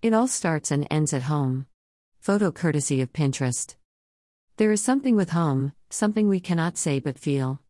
[0.00, 1.66] It all starts and ends at home.
[2.20, 3.74] Photo courtesy of Pinterest.
[4.56, 7.60] There is something with home, something we cannot say but feel.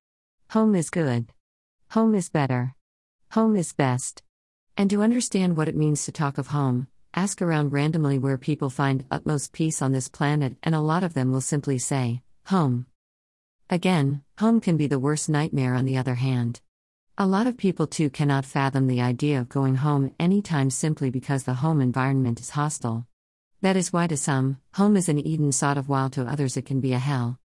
[0.50, 1.32] Home is good.
[1.92, 2.74] Home is better.
[3.30, 4.22] Home is best.
[4.76, 8.68] And to understand what it means to talk of home, ask around randomly where people
[8.68, 12.84] find utmost peace on this planet, and a lot of them will simply say, home.
[13.70, 16.60] Again, home can be the worst nightmare on the other hand.
[17.20, 21.42] A lot of people too cannot fathom the idea of going home anytime simply because
[21.42, 23.08] the home environment is hostile.
[23.60, 26.64] That is why to some, home is an Eden sort of while to others it
[26.64, 27.40] can be a hell.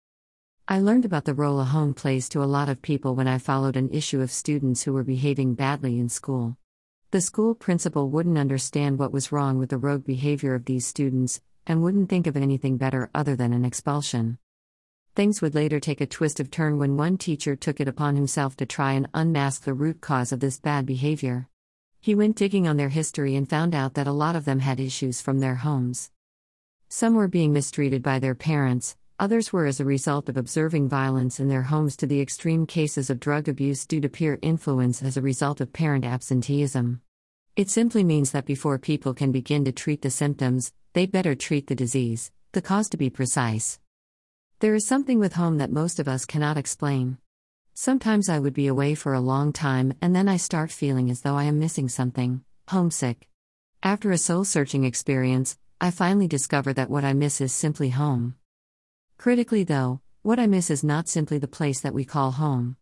[0.68, 3.38] I learned about the role a home plays to a lot of people when I
[3.38, 6.58] followed an issue of students who were behaving badly in school.
[7.12, 11.42] The school principal wouldn't understand what was wrong with the rogue behavior of these students,
[11.68, 14.40] and wouldn't think of anything better other than an expulsion.
[15.20, 18.56] Things would later take a twist of turn when one teacher took it upon himself
[18.56, 21.50] to try and unmask the root cause of this bad behavior.
[22.00, 24.80] He went digging on their history and found out that a lot of them had
[24.80, 26.10] issues from their homes.
[26.88, 31.38] Some were being mistreated by their parents, others were as a result of observing violence
[31.38, 35.18] in their homes to the extreme cases of drug abuse due to peer influence as
[35.18, 37.02] a result of parent absenteeism.
[37.58, 41.68] It simply means that before people can begin to treat the symptoms, they better treat
[41.68, 43.82] the disease, the cause to be precise.
[44.60, 47.18] There is something with home that most of us cannot explain.
[47.74, 51.22] Sometimes I would be away for a long time and then I start feeling as
[51.22, 53.30] though I am missing something, homesick.
[53.82, 58.36] After a soul searching experience, I finally discover that what I miss is simply home.
[59.18, 62.76] Critically, though, what I miss is not simply the place that we call home.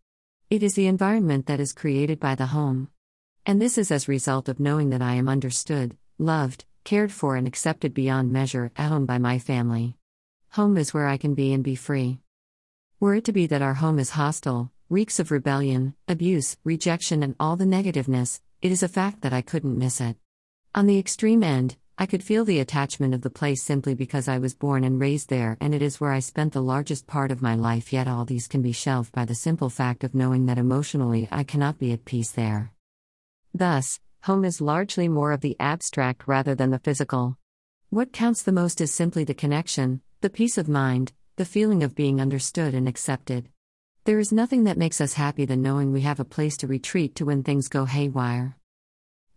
[0.50, 2.88] It is the environment that is created by the home.
[3.46, 7.36] And this is as a result of knowing that I am understood, loved, cared for,
[7.36, 9.94] and accepted beyond measure at home by my family.
[10.52, 12.20] Home is where I can be and be free.
[13.00, 17.36] Were it to be that our home is hostile, reeks of rebellion, abuse, rejection, and
[17.38, 20.16] all the negativeness, it is a fact that I couldn't miss it.
[20.74, 24.38] On the extreme end, I could feel the attachment of the place simply because I
[24.38, 27.42] was born and raised there and it is where I spent the largest part of
[27.42, 30.58] my life, yet all these can be shelved by the simple fact of knowing that
[30.58, 32.72] emotionally I cannot be at peace there.
[33.52, 37.36] Thus, home is largely more of the abstract rather than the physical.
[37.90, 41.94] What counts the most is simply the connection, the peace of mind, the feeling of
[41.94, 43.48] being understood and accepted.
[44.02, 47.14] There is nothing that makes us happy than knowing we have a place to retreat
[47.14, 48.56] to when things go haywire.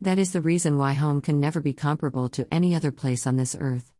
[0.01, 3.35] That is the reason why home can never be comparable to any other place on
[3.35, 3.93] this earth.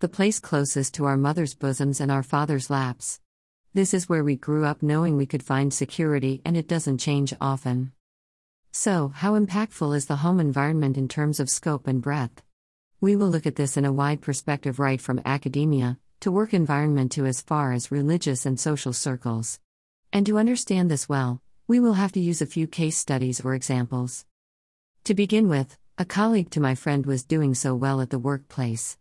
[0.00, 3.20] The place closest to our mother's bosoms and our father's laps.
[3.72, 7.32] This is where we grew up knowing we could find security and it doesn't change
[7.40, 7.92] often.
[8.72, 12.42] So, how impactful is the home environment in terms of scope and breadth?
[13.00, 17.12] We will look at this in a wide perspective, right from academia to work environment
[17.12, 19.60] to as far as religious and social circles.
[20.10, 23.54] And to understand this well, we will have to use a few case studies or
[23.54, 24.24] examples.
[25.04, 28.96] To begin with, a colleague to my friend was doing so well at the workplace.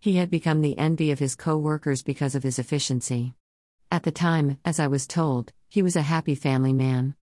[0.00, 3.34] He had become the envy of his co workers because of his efficiency.
[3.90, 7.16] At the time, as I was told, he was a happy family man.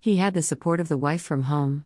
[0.00, 1.84] He had the support of the wife from home.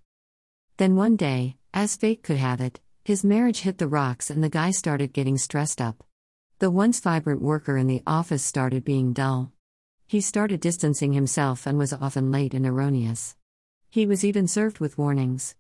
[0.76, 4.48] Then one day, as fate could have it, his marriage hit the rocks and the
[4.48, 6.04] guy started getting stressed up.
[6.60, 9.52] The once vibrant worker in the office started being dull.
[10.08, 13.36] He started distancing himself and was often late and erroneous.
[13.88, 15.54] He was even served with warnings.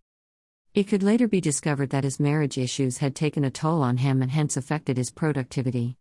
[0.74, 4.20] It could later be discovered that his marriage issues had taken a toll on him
[4.22, 5.96] and hence affected his productivity.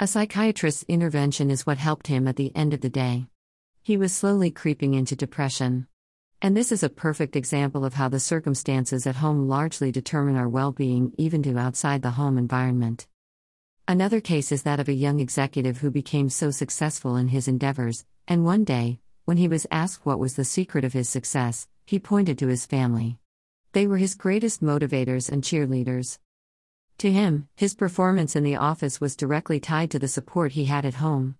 [0.00, 3.26] A psychiatrist's intervention is what helped him at the end of the day.
[3.82, 5.88] He was slowly creeping into depression.
[6.40, 10.48] And this is a perfect example of how the circumstances at home largely determine our
[10.48, 13.06] well being, even to outside the home environment.
[13.90, 18.04] Another case is that of a young executive who became so successful in his endeavors,
[18.28, 21.98] and one day, when he was asked what was the secret of his success, he
[21.98, 23.18] pointed to his family.
[23.72, 26.18] They were his greatest motivators and cheerleaders.
[26.98, 30.84] To him, his performance in the office was directly tied to the support he had
[30.84, 31.36] at home.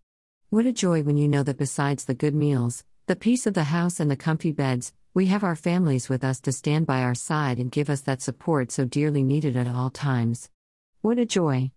[0.49, 3.65] What a joy when you know that besides the good meals, the peace of the
[3.65, 7.15] house, and the comfy beds, we have our families with us to stand by our
[7.15, 10.49] side and give us that support so dearly needed at all times.
[11.03, 11.73] What a joy!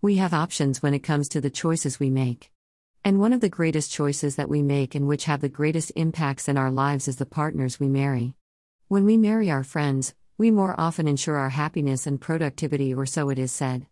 [0.00, 2.52] We have options when it comes to the choices we make.
[3.04, 6.48] And one of the greatest choices that we make and which have the greatest impacts
[6.48, 8.36] in our lives is the partners we marry.
[8.86, 13.28] When we marry our friends, we more often ensure our happiness and productivity, or so
[13.28, 13.88] it is said.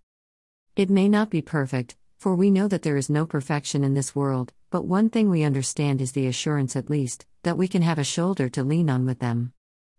[0.77, 4.15] It may not be perfect, for we know that there is no perfection in this
[4.15, 7.99] world, but one thing we understand is the assurance, at least, that we can have
[7.99, 9.53] a shoulder to lean on with them.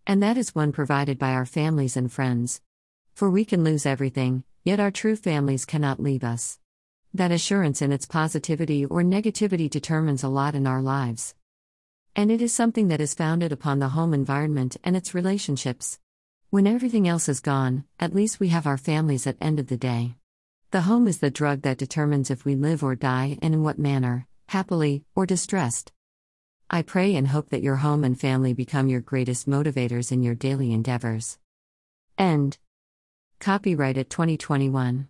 [0.06, 2.62] And that is one provided by our families and friends.
[3.14, 6.60] For we can lose everything, yet our true families cannot leave us.
[7.14, 11.36] That assurance in its positivity or negativity determines a lot in our lives.
[12.18, 16.00] And it is something that is founded upon the home environment and its relationships.
[16.50, 19.78] When everything else is gone, at least we have our families at end of the
[19.78, 20.16] day.
[20.72, 23.80] The home is the drug that determines if we live or die and in what
[23.80, 25.94] manner, happily or distressed.
[26.70, 30.36] I pray and hope that your home and family become your greatest motivators in your
[30.36, 31.40] daily endeavors.
[32.18, 32.58] End.
[33.40, 35.06] Copyright at 2021.